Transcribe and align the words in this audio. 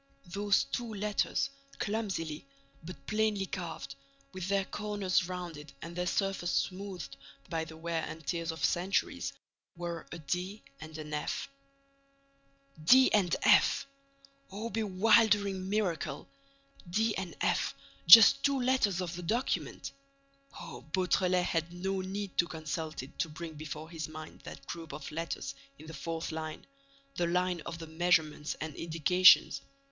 Those 0.25 0.63
two 0.63 0.91
letters, 0.95 1.51
clumsily, 1.77 2.47
but 2.83 3.05
plainly 3.05 3.45
carved, 3.45 3.93
with 4.33 4.47
their 4.47 4.65
corners 4.65 5.27
rounded 5.29 5.73
and 5.79 5.95
their 5.95 6.07
surface 6.07 6.49
smoothed 6.49 7.15
by 7.51 7.65
the 7.65 7.77
wear 7.77 8.03
and 8.07 8.25
tear 8.25 8.47
of 8.49 8.65
centuries, 8.65 9.31
were 9.75 10.07
a 10.11 10.17
D 10.17 10.63
and 10.79 10.97
an 10.97 11.13
F. 11.13 11.47
D 12.83 13.13
and 13.13 13.35
F! 13.43 13.85
Oh, 14.51 14.71
bewildering 14.71 15.69
miracle! 15.69 16.27
D 16.89 17.15
and 17.15 17.37
F: 17.39 17.75
just 18.07 18.41
two 18.43 18.59
letters 18.59 19.01
of 19.01 19.15
the 19.15 19.21
document! 19.21 19.91
Oh, 20.59 20.81
Beautrelet 20.93 21.45
had 21.45 21.71
no 21.73 22.01
need 22.01 22.35
to 22.39 22.47
consult 22.47 23.03
it 23.03 23.19
to 23.19 23.29
bring 23.29 23.53
before 23.53 23.87
his 23.91 24.07
mind 24.07 24.39
that 24.45 24.65
group 24.65 24.93
of 24.93 25.11
letters 25.11 25.53
in 25.77 25.85
the 25.85 25.93
fourth 25.93 26.31
line, 26.31 26.65
the 27.17 27.27
line 27.27 27.61
of 27.67 27.77
the 27.77 27.85
measurements 27.85 28.55
and 28.59 28.73
indications! 28.75 29.61